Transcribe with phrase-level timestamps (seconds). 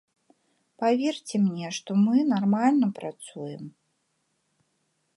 [0.83, 3.63] Паверце мне, што мы нармальна працуем.